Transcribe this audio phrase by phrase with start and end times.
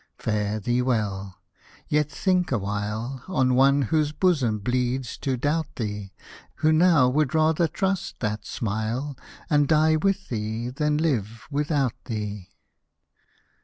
[0.17, 1.37] Fare thee well!—
[1.87, 6.11] yet think awhile On one whose bosom bleeds to doubt thee;
[6.55, 9.15] Who now would rather trust that smile,
[9.47, 12.49] And die with thee than live without thee.